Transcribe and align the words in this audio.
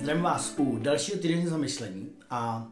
Zdravím 0.00 0.22
vás 0.22 0.54
u 0.58 0.78
dalšího 0.78 1.18
týdenního 1.18 1.50
zamyšlení 1.50 2.10
a 2.30 2.66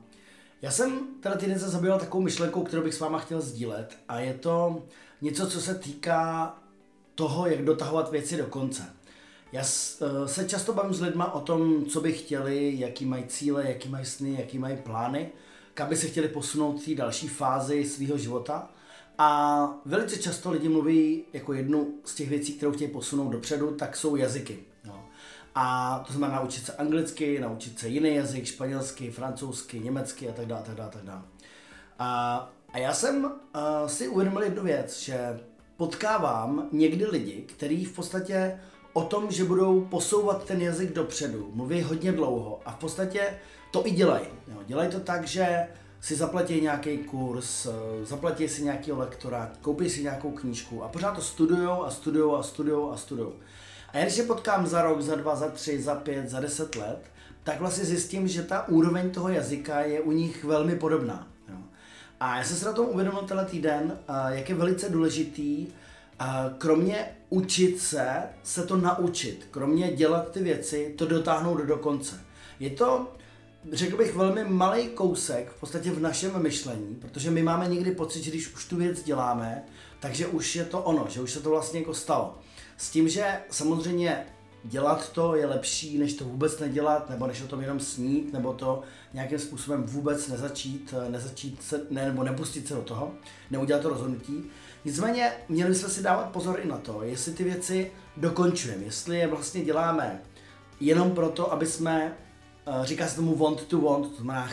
já 0.62 0.71
jsem 0.71 1.06
teda 1.21 1.36
týden 1.36 1.58
se 1.58 1.69
zabýval 1.69 1.98
takovou 1.98 2.22
myšlenkou, 2.22 2.62
kterou 2.62 2.82
bych 2.82 2.94
s 2.94 3.01
váma 3.01 3.19
chtěl 3.19 3.40
sdílet 3.40 3.98
a 4.08 4.21
je 4.21 4.35
to 4.35 4.82
něco, 5.21 5.46
co 5.46 5.60
se 5.60 5.74
týká 5.74 6.54
toho, 7.14 7.46
jak 7.46 7.64
dotahovat 7.64 8.10
věci 8.10 8.37
do 8.37 8.46
konce. 8.46 8.83
Já 9.53 9.62
eh, 9.62 10.28
se 10.28 10.49
často 10.49 10.72
bavím 10.72 10.94
s 10.94 11.01
lidma 11.01 11.35
o 11.35 11.40
tom, 11.40 11.87
co 11.87 12.01
by 12.01 12.12
chtěli, 12.12 12.74
jaký 12.78 13.04
mají 13.04 13.24
cíle, 13.26 13.69
jaký 13.69 13.88
mají 13.88 14.04
sny, 14.04 14.37
jaký 14.38 14.58
mají 14.58 14.76
plány, 14.76 15.31
kam 15.74 15.88
by 15.88 15.97
se 15.97 16.06
chtěli 16.06 16.29
posunout 16.29 16.80
v 16.80 16.84
té 16.84 16.95
další 16.95 17.29
fázi 17.29 17.84
svého 17.84 18.19
života. 18.19 18.70
A 19.19 19.80
velice 19.84 20.16
často 20.16 20.51
lidi 20.51 20.69
mluví 20.69 21.24
jako 21.33 21.52
jednu 21.52 21.95
z 22.05 22.15
těch 22.15 22.29
věcí, 22.29 22.52
kterou 22.52 22.73
chtějí 22.73 22.91
posunout 22.91 23.30
dopředu, 23.30 23.74
tak 23.74 23.97
jsou 23.97 24.16
jazyky. 24.16 24.67
A 25.61 25.98
to 26.07 26.12
znamená 26.12 26.41
naučit 26.41 26.67
se 26.67 26.73
anglicky, 26.73 27.41
naučit 27.41 27.79
se 27.79 27.89
jiný 27.89 28.15
jazyk, 28.15 28.47
španělsky, 28.47 29.11
francouzsky, 29.11 29.80
německy 29.80 30.29
a 30.29 30.33
tak 30.33 30.47
dále, 30.47 30.62
tak 30.66 30.75
dále, 30.75 30.91
tak 30.91 31.03
dále. 31.03 31.23
A, 31.99 32.51
a 32.73 32.79
já 32.79 32.95
jsem 32.95 33.25
uh, 33.25 33.30
si 33.87 34.09
uvědomil 34.09 34.43
jednu 34.43 34.63
věc, 34.63 35.01
že 35.01 35.41
potkávám 35.77 36.69
někdy 36.73 37.07
lidi, 37.07 37.33
kteří 37.33 37.85
v 37.85 37.93
podstatě 37.93 38.61
o 38.93 39.02
tom, 39.02 39.30
že 39.30 39.45
budou 39.45 39.80
posouvat 39.80 40.45
ten 40.45 40.61
jazyk 40.61 40.93
dopředu, 40.93 41.51
mluví 41.55 41.83
hodně 41.83 42.13
dlouho 42.13 42.61
a 42.65 42.71
v 42.71 42.77
podstatě 42.77 43.38
to 43.71 43.87
i 43.87 43.91
dělají. 43.91 44.27
Jo. 44.49 44.59
Dělají 44.66 44.91
to 44.91 45.01
tak, 45.01 45.27
že 45.27 45.66
si 46.01 46.16
zaplatí 46.16 46.61
nějaký 46.61 46.99
kurz, 46.99 47.66
zaplatí 48.02 48.49
si 48.49 48.63
nějaký 48.63 48.93
lektora, 48.93 49.52
koupí 49.61 49.91
si 49.91 50.02
nějakou 50.02 50.30
knížku 50.30 50.85
a 50.85 50.88
pořád 50.88 51.15
to 51.15 51.23
studujou 51.23 51.85
a 51.85 51.91
studujou 51.91 52.37
a 52.37 52.43
studujou 52.43 52.91
a 52.93 52.97
studujou. 52.97 53.33
A 53.88 53.98
já 53.98 54.05
když 54.05 54.16
je 54.16 54.24
potkám 54.24 54.66
za 54.66 54.83
rok, 54.83 55.01
za 55.01 55.15
dva, 55.15 55.37
za 55.37 55.48
tři, 55.48 55.83
za 55.83 55.95
pět, 55.95 56.29
za 56.29 56.41
deset 56.41 56.77
let, 56.77 56.98
tak 57.45 57.60
vlastně 57.60 57.85
zjistím, 57.85 58.29
že 58.29 58.43
ta 58.43 58.68
úroveň 58.68 59.10
toho 59.10 59.29
jazyka 59.29 59.80
je 59.80 60.01
u 60.01 60.13
nich 60.13 60.45
velmi 60.45 60.76
podobná. 60.76 61.29
Jo. 61.49 61.57
A 62.21 62.38
já 62.38 62.45
jsem 62.45 62.57
se 62.57 62.66
na 62.66 62.73
tom 62.73 62.87
uvědomil 62.87 63.23
tenhle 63.23 63.46
týden, 63.46 63.98
jak 64.28 64.48
je 64.48 64.54
velice 64.54 64.88
důležitý, 64.88 65.66
kromě 66.58 67.16
učit 67.28 67.80
se, 67.80 68.22
se 68.42 68.62
to 68.62 68.76
naučit, 68.76 69.46
kromě 69.50 69.92
dělat 69.92 70.30
ty 70.30 70.42
věci, 70.42 70.94
to 70.98 71.06
dotáhnout 71.06 71.60
do 71.60 71.76
konce. 71.76 72.20
Je 72.60 72.70
to, 72.70 73.12
řekl 73.72 73.96
bych, 73.96 74.16
velmi 74.16 74.44
malý 74.44 74.88
kousek 74.88 75.50
v 75.50 75.60
podstatě 75.60 75.91
v 75.91 76.00
našem 76.00 76.42
myšlení, 76.42 76.94
protože 76.94 77.30
my 77.30 77.42
máme 77.42 77.68
někdy 77.68 77.91
pocit, 77.91 78.22
že 78.22 78.30
když 78.30 78.54
už 78.54 78.64
tu 78.64 78.76
věc 78.76 79.02
děláme, 79.02 79.64
takže 80.00 80.26
už 80.26 80.56
je 80.56 80.64
to 80.64 80.82
ono, 80.82 81.06
že 81.08 81.20
už 81.20 81.32
se 81.32 81.41
to 81.41 81.50
vlastně 81.50 81.80
jako 81.80 81.94
stalo. 81.94 82.38
S 82.78 82.90
tím, 82.90 83.08
že 83.08 83.40
samozřejmě 83.50 84.26
dělat 84.64 85.12
to 85.12 85.36
je 85.36 85.46
lepší, 85.46 85.98
než 85.98 86.14
to 86.14 86.24
vůbec 86.24 86.58
nedělat, 86.58 87.10
nebo 87.10 87.26
než 87.26 87.42
o 87.42 87.46
tom 87.46 87.60
jenom 87.60 87.80
snít, 87.80 88.32
nebo 88.32 88.52
to 88.52 88.82
nějakým 89.14 89.38
způsobem 89.38 89.82
vůbec 89.82 90.28
nezačít, 90.28 90.94
nezačít 91.08 91.62
se, 91.62 91.86
ne, 91.90 92.06
nebo 92.06 92.24
nepustit 92.24 92.68
se 92.68 92.74
do 92.74 92.82
toho, 92.82 93.12
neudělat 93.50 93.82
to 93.82 93.88
rozhodnutí. 93.88 94.44
Nicméně 94.84 95.32
měli 95.48 95.70
bychom 95.70 95.90
si 95.90 96.02
dávat 96.02 96.30
pozor 96.30 96.60
i 96.62 96.68
na 96.68 96.78
to, 96.78 97.02
jestli 97.02 97.32
ty 97.32 97.44
věci 97.44 97.92
dokončujeme, 98.16 98.84
jestli 98.84 99.18
je 99.18 99.26
vlastně 99.26 99.64
děláme 99.64 100.22
jenom 100.80 101.10
proto, 101.10 101.52
aby 101.52 101.66
jsme, 101.66 102.16
eh, 102.66 102.86
říká 102.86 103.06
se 103.06 103.16
tomu 103.16 103.36
want 103.36 103.64
to 103.64 103.80
want, 103.80 104.10
to 104.10 104.22
znamená 104.22 104.48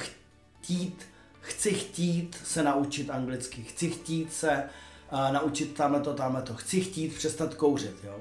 chtít, 0.62 1.06
chci 1.42 1.72
chtít 1.74 2.38
se 2.44 2.64
naučit 2.64 3.10
anglicky, 3.10 3.64
chci 3.64 3.90
chtít 3.90 4.34
se 4.34 4.50
uh, 4.50 4.70
naučit 5.12 5.74
tamhle 5.74 6.00
to, 6.00 6.14
tamhle 6.14 6.42
to, 6.42 6.54
chci 6.54 6.82
chtít 6.82 7.16
přestat 7.16 7.54
kouřit, 7.54 7.96
jo. 8.04 8.16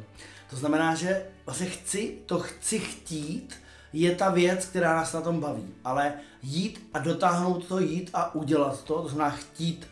To 0.51 0.57
znamená, 0.57 0.95
že 0.95 1.27
vlastně 1.47 1.67
chci, 1.67 2.19
to 2.27 2.39
chci 2.39 2.79
chtít, 2.79 3.55
je 3.93 4.15
ta 4.15 4.31
věc, 4.31 4.67
která 4.67 4.97
nás 4.97 5.13
na 5.13 5.21
tom 5.21 5.41
baví. 5.41 5.75
Ale 5.85 6.13
jít 6.43 6.89
a 6.95 6.99
dotáhnout 6.99 7.67
to, 7.67 7.81
jít 7.81 8.11
a 8.15 8.35
udělat 8.35 8.85
to, 8.85 9.03
to 9.03 9.09
znamená 9.09 9.31
chtít 9.31 9.87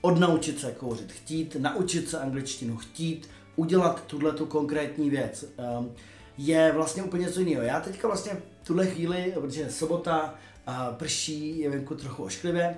odnaučit 0.00 0.60
se 0.60 0.72
kouřit, 0.72 1.12
chtít 1.12 1.56
naučit 1.60 2.08
se 2.08 2.18
angličtinu, 2.18 2.76
chtít 2.76 3.30
udělat 3.56 4.04
tuhle 4.06 4.32
tu 4.32 4.46
konkrétní 4.46 5.10
věc, 5.10 5.44
um, 5.78 5.92
je 6.38 6.72
vlastně 6.72 7.02
úplně 7.02 7.26
něco 7.26 7.40
jiného. 7.40 7.62
Já 7.62 7.80
teďka 7.80 8.08
vlastně 8.08 8.32
v 8.62 8.66
tuhle 8.66 8.86
chvíli, 8.86 9.32
protože 9.40 9.70
sobota, 9.70 10.34
prší, 10.96 11.58
je 11.58 11.70
venku 11.70 11.94
trochu 11.94 12.24
ošklivě, 12.24 12.76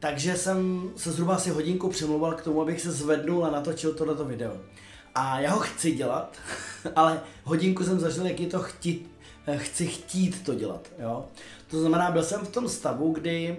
takže 0.00 0.36
jsem 0.36 0.90
se 0.96 1.12
zhruba 1.12 1.34
asi 1.34 1.50
hodinku 1.50 1.88
přemlouval 1.88 2.32
k 2.32 2.42
tomu, 2.42 2.62
abych 2.62 2.80
se 2.80 2.92
zvednul 2.92 3.44
a 3.44 3.50
natočil 3.50 3.94
tohleto 3.94 4.24
video. 4.24 4.52
A 5.14 5.40
já 5.40 5.50
ho 5.50 5.60
chci 5.60 5.92
dělat, 5.92 6.36
ale 6.96 7.20
hodinku 7.44 7.84
jsem 7.84 8.00
zažil, 8.00 8.26
jak 8.26 8.40
je 8.40 8.46
to 8.46 8.58
chtít, 8.58 9.10
eh, 9.46 9.58
chci 9.58 9.86
chtít 9.86 10.44
to 10.44 10.54
dělat. 10.54 10.88
Jo? 10.98 11.26
To 11.70 11.80
znamená, 11.80 12.10
byl 12.10 12.22
jsem 12.22 12.40
v 12.40 12.48
tom 12.48 12.68
stavu, 12.68 13.12
kdy 13.12 13.56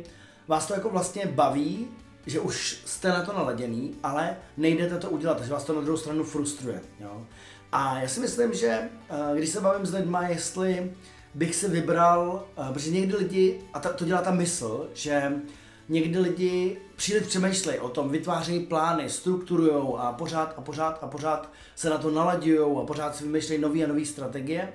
vás 0.47 0.67
to 0.67 0.73
jako 0.73 0.89
vlastně 0.89 1.25
baví, 1.25 1.87
že 2.25 2.39
už 2.39 2.81
jste 2.85 3.09
na 3.09 3.25
to 3.25 3.33
naladěný, 3.33 3.95
ale 4.03 4.37
nejdete 4.57 4.97
to 4.97 5.09
udělat, 5.09 5.37
takže 5.37 5.53
vás 5.53 5.63
to 5.63 5.75
na 5.75 5.81
druhou 5.81 5.97
stranu 5.97 6.23
frustruje. 6.23 6.81
Jo? 6.99 7.25
A 7.71 7.99
já 7.99 8.07
si 8.07 8.19
myslím, 8.19 8.53
že 8.53 8.67
eh, 9.09 9.37
když 9.37 9.49
se 9.49 9.61
bavím 9.61 9.85
s 9.85 9.93
lidmi, 9.93 10.17
jestli 10.27 10.93
bych 11.35 11.55
si 11.55 11.67
vybral, 11.69 12.45
eh, 12.57 12.73
protože 12.73 12.91
někdy 12.91 13.15
lidi, 13.15 13.61
a 13.73 13.79
to 13.79 14.05
dělá 14.05 14.21
ta 14.21 14.31
mysl, 14.31 14.89
že 14.93 15.33
někdy 15.89 16.19
lidi 16.19 16.77
příliš 16.95 17.23
přemýšlejí 17.23 17.79
o 17.79 17.89
tom, 17.89 18.09
vytvářejí 18.09 18.59
plány, 18.59 19.09
strukturují 19.09 19.93
a 19.97 20.11
pořád 20.11 20.53
a 20.57 20.61
pořád 20.61 20.99
a 21.01 21.07
pořád 21.07 21.49
se 21.75 21.89
na 21.89 21.97
to 21.97 22.11
naladějí 22.11 22.59
a 22.81 22.85
pořád 22.85 23.15
si 23.15 23.23
vymýšlejí 23.23 23.61
nové 23.61 23.83
a 23.83 23.87
nové 23.87 24.05
strategie. 24.05 24.73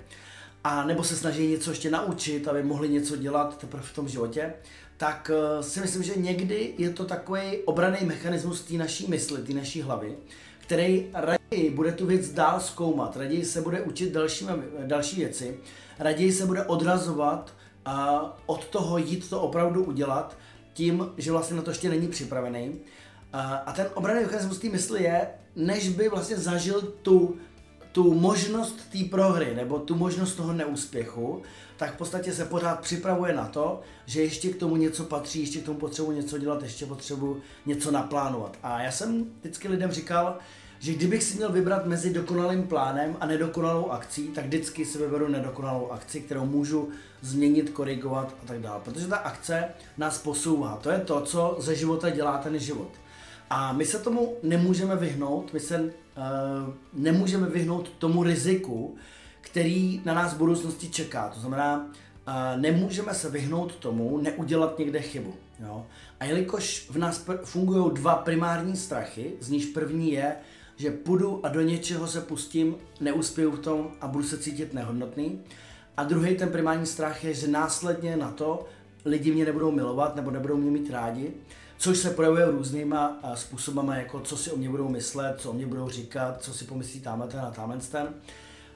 A 0.64 0.84
nebo 0.84 1.04
se 1.04 1.16
snaží 1.16 1.46
něco 1.46 1.70
ještě 1.70 1.90
naučit, 1.90 2.48
aby 2.48 2.62
mohli 2.62 2.88
něco 2.88 3.16
dělat 3.16 3.58
teprve 3.58 3.82
v 3.82 3.94
tom 3.94 4.08
životě, 4.08 4.52
tak 4.96 5.30
eh, 5.34 5.62
si 5.62 5.80
myslím, 5.80 6.02
že 6.02 6.12
někdy 6.16 6.74
je 6.78 6.90
to 6.90 7.04
takový 7.04 7.58
obraný 7.64 7.98
mechanismus 8.02 8.60
té 8.60 8.74
naší 8.74 9.06
mysli, 9.06 9.42
té 9.42 9.52
naší 9.52 9.82
hlavy, 9.82 10.16
který 10.58 11.06
raději 11.14 11.70
bude 11.70 11.92
tu 11.92 12.06
věc 12.06 12.28
dál 12.28 12.60
zkoumat, 12.60 13.16
raději 13.16 13.44
se 13.44 13.60
bude 13.60 13.80
učit 13.80 14.12
další, 14.12 14.46
další 14.86 15.16
věci, 15.16 15.58
raději 15.98 16.32
se 16.32 16.46
bude 16.46 16.64
odrazovat 16.64 17.54
a 17.84 18.22
od 18.46 18.64
toho 18.64 18.98
jít 18.98 19.30
to 19.30 19.40
opravdu 19.40 19.84
udělat, 19.84 20.36
tím, 20.74 21.08
že 21.16 21.32
vlastně 21.32 21.56
na 21.56 21.62
to 21.62 21.70
ještě 21.70 21.88
není 21.88 22.08
připravený. 22.08 22.74
A 23.66 23.72
ten 23.76 23.86
obraný 23.94 24.22
mechanismus 24.22 24.58
té 24.58 24.68
mysli 24.68 25.02
je, 25.02 25.28
než 25.56 25.88
by 25.88 26.08
vlastně 26.08 26.36
zažil 26.36 26.82
tu, 26.82 27.36
tu 27.92 28.14
možnost 28.14 28.76
té 28.92 28.98
prohry 29.10 29.54
nebo 29.54 29.78
tu 29.78 29.94
možnost 29.94 30.34
toho 30.34 30.52
neúspěchu, 30.52 31.42
tak 31.76 31.94
v 31.94 31.98
podstatě 31.98 32.32
se 32.32 32.44
pořád 32.44 32.80
připravuje 32.80 33.34
na 33.34 33.48
to, 33.48 33.80
že 34.06 34.22
ještě 34.22 34.50
k 34.50 34.56
tomu 34.56 34.76
něco 34.76 35.04
patří, 35.04 35.40
ještě 35.40 35.60
k 35.60 35.64
tomu 35.64 35.78
potřebuji 35.78 36.12
něco 36.12 36.38
dělat, 36.38 36.62
ještě 36.62 36.86
potřebuji 36.86 37.42
něco 37.66 37.90
naplánovat. 37.90 38.58
A 38.62 38.82
já 38.82 38.90
jsem 38.90 39.26
vždycky 39.40 39.68
lidem 39.68 39.92
říkal, 39.92 40.38
že 40.78 40.92
kdybych 40.92 41.22
si 41.22 41.36
měl 41.36 41.52
vybrat 41.52 41.86
mezi 41.86 42.12
dokonalým 42.12 42.62
plánem 42.62 43.16
a 43.20 43.26
nedokonalou 43.26 43.90
akcí, 43.90 44.28
tak 44.28 44.44
vždycky 44.44 44.84
si 44.84 44.98
vyberu 44.98 45.28
nedokonalou 45.28 45.90
akci, 45.90 46.20
kterou 46.20 46.46
můžu 46.46 46.88
změnit, 47.20 47.70
korigovat 47.70 48.34
a 48.42 48.46
tak 48.46 48.60
dále. 48.60 48.80
Protože 48.84 49.06
ta 49.06 49.16
akce 49.16 49.64
nás 49.98 50.18
posouvá. 50.18 50.78
To 50.82 50.90
je 50.90 50.98
to, 50.98 51.20
co 51.20 51.56
ze 51.60 51.74
života 51.74 52.10
dělá 52.10 52.38
ten 52.38 52.58
život. 52.58 52.90
A 53.50 53.72
my 53.72 53.84
se 53.86 53.98
tomu 53.98 54.36
nemůžeme 54.42 54.96
vyhnout, 54.96 55.52
my 55.52 55.60
se 55.60 55.80
uh, 55.80 55.90
nemůžeme 56.92 57.46
vyhnout 57.46 57.88
tomu 57.88 58.22
riziku, 58.22 58.96
který 59.40 60.02
na 60.04 60.14
nás 60.14 60.34
v 60.34 60.38
budoucnosti 60.38 60.88
čeká. 60.88 61.28
To 61.28 61.40
znamená, 61.40 61.86
uh, 62.28 62.60
nemůžeme 62.60 63.14
se 63.14 63.30
vyhnout 63.30 63.74
tomu, 63.74 64.18
neudělat 64.18 64.78
někde 64.78 65.00
chybu. 65.00 65.34
Jo? 65.60 65.86
A 66.20 66.24
jelikož 66.24 66.86
v 66.90 66.98
nás 66.98 67.24
fungují 67.44 67.94
dva 67.94 68.16
primární 68.16 68.76
strachy, 68.76 69.32
z 69.40 69.48
níž 69.50 69.66
první 69.66 70.12
je, 70.12 70.36
že 70.76 70.90
půjdu 70.90 71.46
a 71.46 71.48
do 71.48 71.60
něčeho 71.60 72.06
se 72.06 72.20
pustím, 72.20 72.76
neuspěju 73.00 73.50
v 73.50 73.58
tom 73.58 73.90
a 74.00 74.08
budu 74.08 74.24
se 74.24 74.38
cítit 74.38 74.74
nehodnotný. 74.74 75.40
A 75.96 76.04
druhý 76.04 76.36
ten 76.36 76.48
primární 76.48 76.86
strach 76.86 77.24
je, 77.24 77.34
že 77.34 77.48
následně 77.48 78.16
na 78.16 78.30
to 78.30 78.66
lidi 79.04 79.32
mě 79.32 79.44
nebudou 79.44 79.70
milovat 79.70 80.16
nebo 80.16 80.30
nebudou 80.30 80.56
mě 80.56 80.70
mít 80.70 80.90
rádi, 80.90 81.30
což 81.78 81.98
se 81.98 82.10
projevuje 82.10 82.50
různýma 82.50 83.20
způsobama, 83.34 83.96
jako 83.96 84.20
co 84.20 84.36
si 84.36 84.50
o 84.50 84.56
mě 84.56 84.68
budou 84.68 84.88
myslet, 84.88 85.34
co 85.38 85.50
o 85.50 85.52
mě 85.52 85.66
budou 85.66 85.88
říkat, 85.88 86.42
co 86.42 86.52
si 86.52 86.64
pomyslí 86.64 87.00
tamhle 87.00 87.28
ten 87.28 87.40
a 87.40 87.50
tamhle 87.50 87.78
ten. 87.78 88.08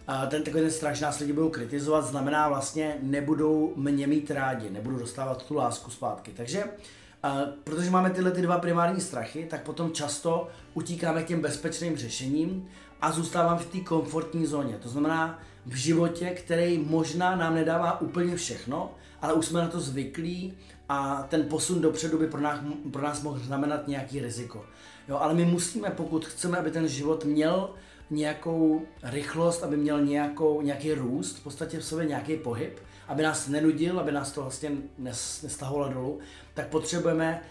A 0.07 0.27
ten 0.27 0.43
takový 0.43 0.63
ten 0.63 0.73
strach, 0.73 0.95
že 0.95 1.05
nás 1.05 1.19
lidi 1.19 1.33
budou 1.33 1.51
kritizovat, 1.51 2.03
znamená 2.03 2.49
vlastně 2.49 2.97
nebudou 3.03 3.73
mě 3.77 4.07
mít 4.07 4.31
rádi, 4.31 4.71
nebudou 4.71 4.99
dostávat 4.99 5.47
tu 5.47 5.55
lásku 5.55 5.91
zpátky. 5.91 6.31
Takže 6.37 6.65
protože 7.65 7.91
máme 7.91 8.11
tyhle 8.11 8.31
ty 8.31 8.43
dva 8.43 8.59
primární 8.59 9.01
strachy, 9.01 9.47
tak 9.51 9.63
potom 9.63 9.93
často 9.93 10.49
utíkáme 10.75 11.23
k 11.23 11.27
těm 11.27 11.41
bezpečným 11.41 11.97
řešením 11.97 12.69
a 13.01 13.13
zůstáváme 13.13 13.59
v 13.61 13.67
té 13.67 13.81
komfortní 13.81 14.47
zóně. 14.47 14.79
To 14.83 14.89
znamená 14.89 15.39
v 15.67 15.75
životě, 15.75 16.31
který 16.31 16.79
možná 16.79 17.37
nám 17.37 17.55
nedává 17.55 18.01
úplně 18.01 18.37
všechno, 18.37 18.95
ale 19.23 19.33
už 19.33 19.47
jsme 19.47 19.61
na 19.61 19.69
to 19.69 19.81
zvyklí 19.81 20.55
a 20.89 21.27
ten 21.29 21.45
posun 21.45 21.81
dopředu 21.81 22.19
by 22.19 22.27
pro 22.27 22.41
nás, 22.41 22.61
pro 22.93 23.03
nás 23.03 23.23
mohl 23.23 23.39
znamenat 23.39 23.89
nějaký 23.89 24.21
riziko. 24.21 24.65
Jo, 25.09 25.17
ale 25.17 25.35
my 25.35 25.45
musíme, 25.45 25.91
pokud 25.91 26.27
chceme, 26.27 26.59
aby 26.59 26.71
ten 26.71 26.89
život 26.89 27.25
měl 27.25 27.71
nějakou 28.11 28.83
rychlost, 29.03 29.63
aby 29.63 29.77
měl 29.77 30.05
nějakou, 30.05 30.63
nějaký 30.63 30.93
růst, 30.93 31.37
v 31.37 31.43
podstatě 31.43 31.79
v 31.79 31.85
sobě 31.85 32.07
nějaký 32.07 32.37
pohyb, 32.37 32.81
aby 33.09 33.23
nás 33.23 33.49
nenudil, 33.49 34.01
aby 34.01 34.13
nás 34.13 34.33
to 34.33 34.43
vlastně 34.43 34.71
nestahovalo 34.99 35.93
dolů, 35.93 36.19
tak 36.55 36.69
potřebujeme 36.69 37.43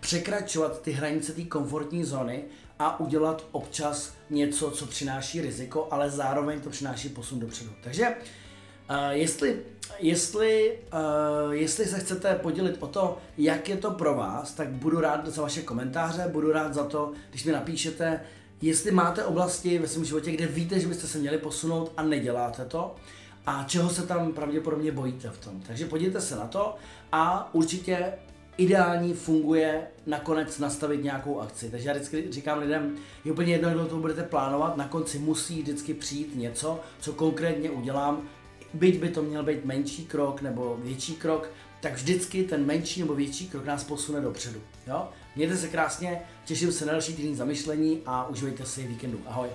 překračovat 0.00 0.82
ty 0.82 0.92
hranice 0.92 1.32
té 1.32 1.42
komfortní 1.42 2.04
zóny 2.04 2.44
a 2.78 3.00
udělat 3.00 3.46
občas 3.52 4.14
něco, 4.30 4.70
co 4.70 4.86
přináší 4.86 5.40
riziko, 5.40 5.88
ale 5.90 6.10
zároveň 6.10 6.60
to 6.60 6.70
přináší 6.70 7.08
posun 7.08 7.40
dopředu. 7.40 7.70
Takže 7.82 8.14
jestli, 9.10 9.56
jestli, 9.98 10.78
uh, 10.92 11.52
jestli 11.52 11.86
se 11.86 11.98
chcete 11.98 12.34
podělit 12.34 12.76
o 12.80 12.86
to, 12.86 13.18
jak 13.38 13.68
je 13.68 13.76
to 13.76 13.90
pro 13.90 14.14
vás, 14.14 14.54
tak 14.54 14.68
budu 14.68 15.00
rád 15.00 15.26
za 15.26 15.42
vaše 15.42 15.62
komentáře, 15.62 16.28
budu 16.32 16.52
rád 16.52 16.74
za 16.74 16.84
to, 16.84 17.12
když 17.30 17.44
mi 17.44 17.52
napíšete, 17.52 18.20
jestli 18.62 18.90
máte 18.90 19.24
oblasti 19.24 19.78
ve 19.78 19.88
svém 19.88 20.04
životě, 20.04 20.30
kde 20.32 20.46
víte, 20.46 20.80
že 20.80 20.88
byste 20.88 21.06
se 21.06 21.18
měli 21.18 21.38
posunout 21.38 21.92
a 21.96 22.02
neděláte 22.02 22.64
to, 22.64 22.94
a 23.46 23.64
čeho 23.68 23.90
se 23.90 24.06
tam 24.06 24.32
pravděpodobně 24.32 24.92
bojíte 24.92 25.30
v 25.30 25.38
tom. 25.38 25.60
Takže 25.66 25.86
podívejte 25.86 26.20
se 26.20 26.36
na 26.36 26.46
to 26.46 26.76
a 27.12 27.54
určitě 27.54 28.12
ideální 28.56 29.14
funguje 29.14 29.86
nakonec 30.06 30.58
nastavit 30.58 31.02
nějakou 31.02 31.40
akci. 31.40 31.70
Takže 31.70 31.88
já 31.88 31.94
vždycky 31.94 32.32
říkám 32.32 32.58
lidem, 32.58 32.96
je 33.24 33.32
úplně 33.32 33.52
jedno, 33.52 33.68
jak 33.68 33.88
to 33.88 33.96
budete 33.96 34.22
plánovat, 34.22 34.76
na 34.76 34.88
konci 34.88 35.18
musí 35.18 35.62
vždycky 35.62 35.94
přijít 35.94 36.36
něco, 36.36 36.80
co 37.00 37.12
konkrétně 37.12 37.70
udělám, 37.70 38.28
byť 38.74 39.00
by 39.00 39.08
to 39.08 39.22
měl 39.22 39.42
být 39.42 39.64
menší 39.64 40.06
krok 40.06 40.42
nebo 40.42 40.78
větší 40.82 41.14
krok, 41.14 41.50
tak 41.80 41.94
vždycky 41.94 42.42
ten 42.42 42.66
menší 42.66 43.00
nebo 43.00 43.14
větší 43.14 43.48
krok 43.48 43.64
nás 43.64 43.84
posune 43.84 44.20
dopředu. 44.20 44.60
Jo? 44.86 45.08
Mějte 45.36 45.56
se 45.56 45.68
krásně, 45.68 46.20
těším 46.44 46.72
se 46.72 46.86
na 46.86 46.92
další 46.92 47.14
týden 47.14 47.36
zamyšlení 47.36 48.02
a 48.06 48.28
užijte 48.28 48.66
si 48.66 48.86
víkendu. 48.86 49.20
Ahoj. 49.26 49.48